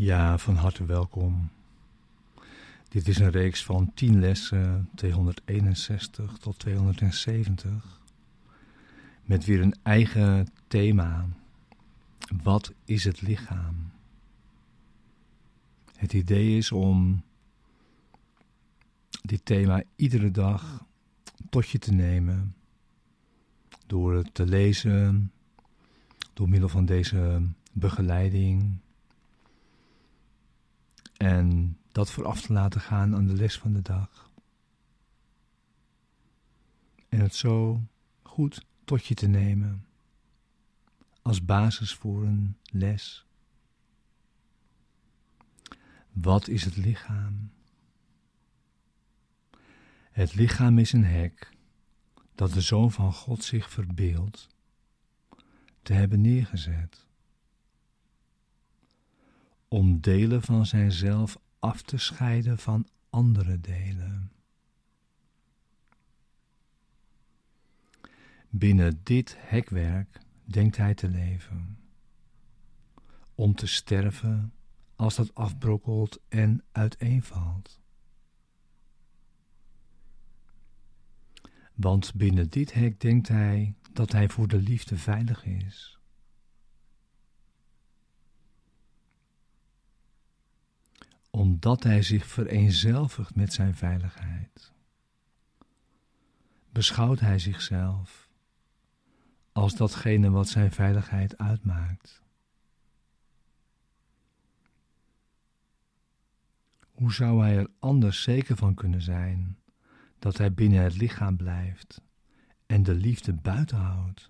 Ja, 0.00 0.38
van 0.38 0.54
harte 0.54 0.84
welkom. 0.84 1.50
Dit 2.88 3.08
is 3.08 3.18
een 3.18 3.30
reeks 3.30 3.64
van 3.64 3.94
10 3.94 4.20
lessen, 4.20 4.88
261 4.94 6.36
tot 6.38 6.58
270, 6.58 8.00
met 9.24 9.44
weer 9.44 9.60
een 9.60 9.74
eigen 9.82 10.48
thema. 10.68 11.28
Wat 12.42 12.72
is 12.84 13.04
het 13.04 13.20
lichaam? 13.20 13.90
Het 15.96 16.12
idee 16.12 16.56
is 16.56 16.72
om 16.72 17.22
dit 19.22 19.44
thema 19.44 19.82
iedere 19.96 20.30
dag 20.30 20.84
tot 21.50 21.68
je 21.68 21.78
te 21.78 21.92
nemen, 21.92 22.54
door 23.86 24.14
het 24.14 24.34
te 24.34 24.46
lezen, 24.46 25.32
door 26.32 26.48
middel 26.48 26.68
van 26.68 26.84
deze 26.84 27.42
begeleiding 27.72 28.80
en 31.20 31.78
dat 31.92 32.10
vooraf 32.10 32.40
te 32.40 32.52
laten 32.52 32.80
gaan 32.80 33.14
aan 33.14 33.26
de 33.26 33.34
les 33.34 33.58
van 33.58 33.72
de 33.72 33.82
dag. 33.82 34.30
En 37.08 37.20
het 37.20 37.34
zo 37.34 37.82
goed 38.22 38.64
tot 38.84 39.06
je 39.06 39.14
te 39.14 39.26
nemen 39.26 39.86
als 41.22 41.44
basis 41.44 41.94
voor 41.94 42.24
een 42.24 42.56
les. 42.64 43.26
Wat 46.12 46.48
is 46.48 46.64
het 46.64 46.76
lichaam? 46.76 47.52
Het 50.10 50.34
lichaam 50.34 50.78
is 50.78 50.92
een 50.92 51.04
hek 51.04 51.50
dat 52.34 52.52
de 52.52 52.60
Zoon 52.60 52.92
van 52.92 53.12
God 53.12 53.44
zich 53.44 53.70
verbeeldt 53.70 54.48
te 55.82 55.92
hebben 55.92 56.20
neergezet 56.20 57.08
om 59.72 60.00
delen 60.00 60.42
van 60.42 60.66
zijnzelf 60.66 61.38
af 61.58 61.82
te 61.82 61.98
scheiden 61.98 62.58
van 62.58 62.88
andere 63.10 63.60
delen. 63.60 64.32
Binnen 68.48 69.00
dit 69.02 69.36
hekwerk 69.38 70.20
denkt 70.44 70.76
hij 70.76 70.94
te 70.94 71.08
leven, 71.08 71.78
om 73.34 73.54
te 73.54 73.66
sterven 73.66 74.52
als 74.96 75.14
dat 75.14 75.34
afbrokkelt 75.34 76.20
en 76.28 76.64
uiteenvalt. 76.72 77.80
Want 81.74 82.14
binnen 82.14 82.50
dit 82.50 82.72
hek 82.72 83.00
denkt 83.00 83.28
hij 83.28 83.74
dat 83.92 84.12
hij 84.12 84.28
voor 84.28 84.48
de 84.48 84.58
liefde 84.62 84.96
veilig 84.96 85.44
is. 85.44 85.99
Omdat 91.30 91.82
hij 91.82 92.02
zich 92.02 92.26
vereenzelvigt 92.26 93.34
met 93.34 93.52
zijn 93.52 93.74
veiligheid. 93.74 94.72
Beschouwt 96.72 97.20
hij 97.20 97.38
zichzelf 97.38 98.28
als 99.52 99.74
datgene 99.74 100.30
wat 100.30 100.48
zijn 100.48 100.72
veiligheid 100.72 101.38
uitmaakt. 101.38 102.22
Hoe 106.90 107.12
zou 107.12 107.42
hij 107.42 107.56
er 107.56 107.70
anders 107.78 108.22
zeker 108.22 108.56
van 108.56 108.74
kunnen 108.74 109.02
zijn 109.02 109.58
dat 110.18 110.38
hij 110.38 110.52
binnen 110.52 110.82
het 110.82 110.96
lichaam 110.96 111.36
blijft 111.36 112.00
en 112.66 112.82
de 112.82 112.94
liefde 112.94 113.32
buiten 113.32 113.78
houdt? 113.78 114.29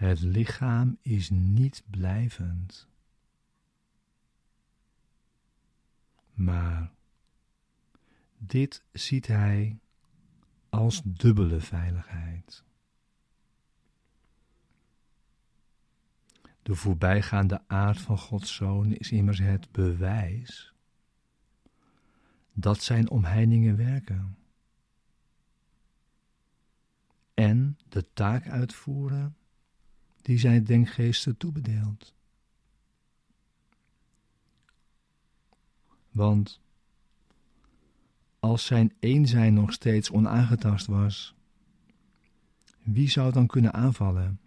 Het 0.00 0.20
lichaam 0.20 0.98
is 1.02 1.30
niet 1.30 1.82
blijvend, 1.90 2.88
maar 6.32 6.92
dit 8.38 8.82
ziet 8.92 9.26
hij 9.26 9.78
als 10.68 11.02
dubbele 11.04 11.60
veiligheid. 11.60 12.64
De 16.62 16.74
voorbijgaande 16.74 17.62
aard 17.66 18.00
van 18.00 18.18
Gods 18.18 18.54
Zoon 18.54 18.92
is 18.92 19.10
immers 19.10 19.38
het 19.38 19.70
bewijs 19.72 20.74
dat 22.52 22.82
zijn 22.82 23.10
omheiningen 23.10 23.76
werken. 23.76 24.38
En 27.34 27.78
de 27.88 28.12
taak 28.12 28.48
uitvoeren 28.48 29.34
die 30.22 30.38
zijn 30.38 30.64
denkgeesten 30.64 31.36
toebedeelt. 31.36 32.14
Want 36.10 36.60
als 38.40 38.66
zijn 38.66 38.92
een 39.00 39.26
zijn 39.26 39.54
nog 39.54 39.72
steeds 39.72 40.10
onaangetast 40.10 40.86
was, 40.86 41.34
wie 42.82 43.08
zou 43.08 43.32
dan 43.32 43.46
kunnen 43.46 43.72
aanvallen? 43.72 44.40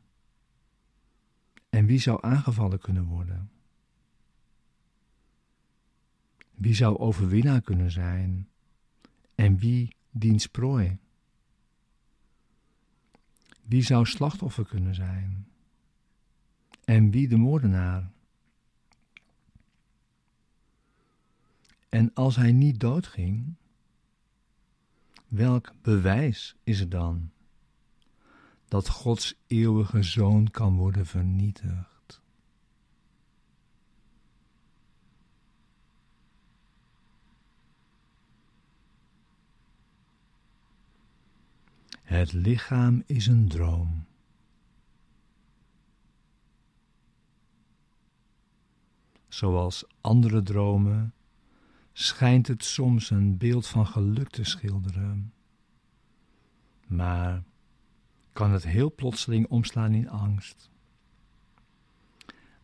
En 1.70 1.86
wie 1.86 2.00
zou 2.00 2.18
aangevallen 2.22 2.80
kunnen 2.80 3.06
worden? 3.06 3.52
Wie 6.56 6.74
zou 6.74 6.98
overwinnaar 6.98 7.62
kunnen 7.62 7.92
zijn? 7.92 8.48
En 9.36 9.58
wie 9.58 9.96
diens 10.12 10.48
prooi? 10.48 10.98
Wie 13.62 13.82
zou 13.82 14.06
slachtoffer 14.06 14.66
kunnen 14.66 14.96
zijn? 14.96 15.48
En 16.86 17.12
wie 17.12 17.28
de 17.28 17.38
moordenaar? 17.38 18.12
En 21.90 22.14
als 22.14 22.36
hij 22.36 22.52
niet 22.52 22.80
doodging, 22.80 23.56
welk 25.28 25.74
bewijs 25.82 26.56
is 26.64 26.80
er 26.80 26.90
dan 26.90 27.32
dat 28.68 28.90
Gods 28.90 29.36
eeuwige 29.48 30.04
zoon 30.04 30.50
kan 30.50 30.76
worden 30.76 31.06
vernietigd? 31.06 32.22
Het 42.02 42.34
lichaam 42.34 43.04
is 43.06 43.28
een 43.28 43.48
droom. 43.48 44.06
Zoals 49.34 49.84
andere 50.02 50.44
dromen, 50.44 51.14
schijnt 51.94 52.48
het 52.48 52.64
soms 52.64 53.10
een 53.10 53.38
beeld 53.38 53.68
van 53.68 53.88
geluk 53.88 54.30
te 54.30 54.44
schilderen. 54.44 55.34
Maar 56.88 57.44
kan 58.34 58.52
het 58.52 58.64
heel 58.64 58.94
plotseling 58.96 59.48
omslaan 59.48 59.94
in 59.94 60.10
angst, 60.10 60.70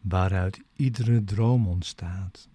waaruit 0.02 0.62
iedere 0.74 1.24
droom 1.24 1.68
ontstaat. 1.68 2.50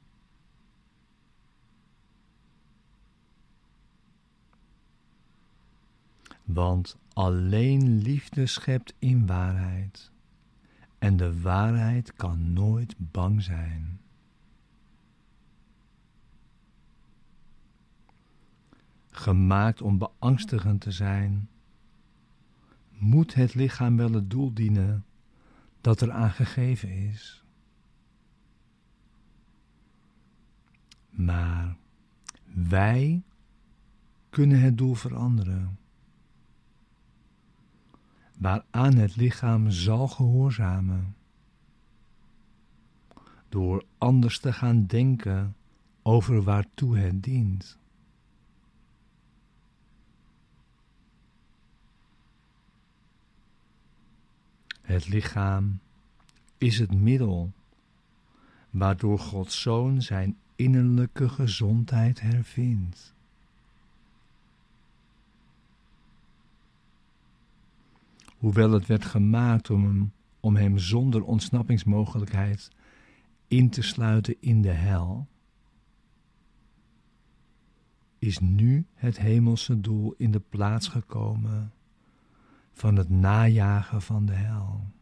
Want 6.45 6.97
alleen 7.13 7.99
liefde 7.99 8.47
schept 8.47 8.95
in 8.99 9.27
waarheid. 9.27 10.13
En 10.99 11.17
de 11.17 11.41
waarheid 11.41 12.15
kan 12.15 12.53
nooit 12.53 12.95
bang 12.99 13.43
zijn. 13.43 14.03
Gemaakt 19.25 19.83
om 19.83 19.99
beangstigend 19.99 20.81
te 20.81 20.91
zijn, 20.91 21.49
moet 22.99 23.35
het 23.35 23.55
lichaam 23.55 23.97
wel 23.97 24.13
het 24.13 24.31
doel 24.31 24.53
dienen 24.53 25.05
dat 25.81 26.01
er 26.01 26.13
aan 26.13 26.31
gegeven 26.31 26.91
is. 26.91 27.45
Maar 31.11 31.77
wij 32.55 33.23
kunnen 34.31 34.61
het 34.61 34.79
doel 34.79 34.95
veranderen 34.95 35.79
waaraan 38.39 38.95
het 38.95 39.17
lichaam 39.17 39.71
zal 39.71 40.09
gehoorzamen. 40.09 41.17
Door 43.49 43.85
anders 43.99 44.39
te 44.39 44.53
gaan 44.53 44.87
denken 44.87 45.57
over 46.03 46.43
waartoe 46.43 46.99
het 46.99 47.23
dient. 47.23 47.83
Het 54.85 55.09
lichaam 55.09 55.79
is 56.59 56.79
het 56.79 56.95
middel 56.95 57.53
waardoor 58.71 59.19
Gods 59.19 59.61
Zoon 59.61 60.03
zijn 60.03 60.37
innerlijke 60.57 61.29
gezondheid 61.29 62.21
hervindt. 62.21 63.15
hoewel 68.45 68.71
het 68.71 68.87
werd 68.87 69.05
gemaakt 69.05 69.71
om 69.71 69.85
hem, 69.85 70.13
om 70.41 70.57
hem 70.57 70.79
zonder 70.79 71.23
ontsnappingsmogelijkheid 71.23 72.71
in 73.49 73.71
te 73.71 73.83
sluiten 73.83 74.37
in 74.41 74.63
de 74.63 74.71
hel, 74.71 75.27
is 78.19 78.39
nu 78.39 78.87
het 78.95 79.19
hemelse 79.19 79.81
doel 79.81 80.15
in 80.17 80.31
de 80.31 80.41
plaats 80.49 80.89
gekomen 80.89 81.73
van 82.75 82.97
het 82.97 83.09
najagen 83.09 84.03
van 84.03 84.27
de 84.27 84.33
hel. 84.33 84.93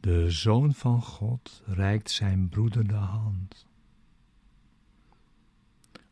De 0.00 0.30
Zoon 0.30 0.74
van 0.74 1.02
God 1.02 1.62
reikt 1.66 2.10
zijn 2.10 2.48
broeder 2.48 2.86
de 2.86 2.94
hand 2.94 3.66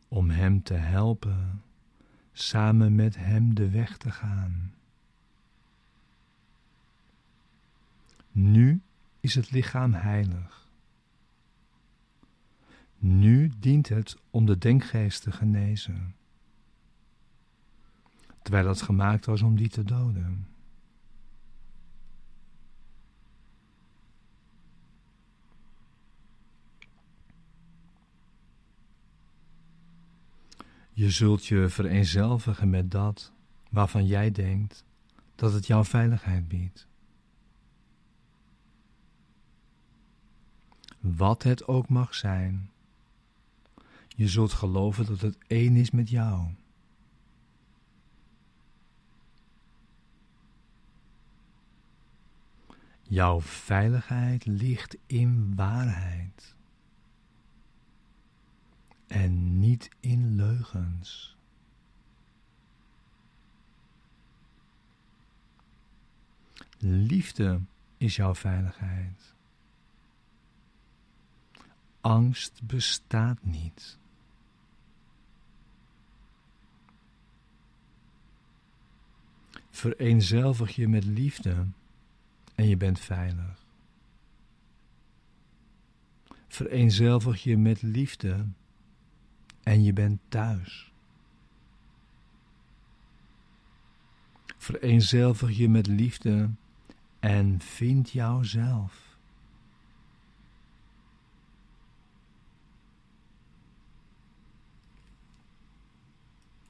om 0.07 0.29
hem 0.29 0.63
te 0.63 0.73
helpen 0.73 1.61
samen 2.31 2.95
met 2.95 3.15
hem 3.15 3.55
de 3.55 3.69
weg 3.69 3.97
te 3.97 4.11
gaan. 4.11 4.73
Nu 8.31 8.81
is 9.19 9.35
het 9.35 9.51
lichaam 9.51 9.93
heilig. 9.93 10.62
Nu 13.05 13.51
dient 13.59 13.89
het 13.89 14.17
om 14.29 14.45
de 14.45 14.57
denkgeest 14.57 15.21
te 15.21 15.31
genezen, 15.31 16.15
terwijl 18.41 18.67
het 18.67 18.81
gemaakt 18.81 19.25
was 19.25 19.41
om 19.41 19.55
die 19.55 19.69
te 19.69 19.83
doden. 19.83 20.47
Je 30.93 31.09
zult 31.09 31.45
je 31.45 31.69
vereenzelvigen 31.69 32.69
met 32.69 32.91
dat 32.91 33.33
waarvan 33.69 34.05
jij 34.05 34.31
denkt 34.31 34.85
dat 35.35 35.53
het 35.53 35.67
jouw 35.67 35.83
veiligheid 35.83 36.47
biedt. 36.47 36.87
Wat 40.99 41.43
het 41.43 41.67
ook 41.67 41.89
mag 41.89 42.15
zijn, 42.15 42.71
je 44.15 44.27
zult 44.27 44.53
geloven 44.53 45.05
dat 45.05 45.21
het 45.21 45.37
één 45.47 45.75
is 45.75 45.91
met 45.91 46.09
jou. 46.09 46.53
Jouw 53.01 53.41
veiligheid 53.41 54.45
ligt 54.45 54.97
in 55.05 55.55
waarheid 55.55 56.55
en 59.07 59.59
niet 59.59 59.89
in 59.99 60.35
leugens. 60.35 61.37
Liefde 66.77 67.61
is 67.97 68.15
jouw 68.15 68.35
veiligheid. 68.35 69.33
Angst 72.01 72.61
bestaat 72.63 73.43
niet. 73.43 73.97
Vereenzelvig 79.73 80.75
je 80.75 80.87
met 80.87 81.05
liefde 81.05 81.67
en 82.55 82.67
je 82.67 82.77
bent 82.77 82.99
veilig. 82.99 83.65
Vereenzelvig 86.47 87.43
je 87.43 87.57
met 87.57 87.81
liefde 87.81 88.45
en 89.63 89.83
je 89.83 89.93
bent 89.93 90.19
thuis. 90.27 90.91
Vereenzelvig 94.57 95.57
je 95.57 95.69
met 95.69 95.87
liefde 95.87 96.49
en 97.19 97.61
vind 97.61 98.09
jouzelf. 98.09 99.12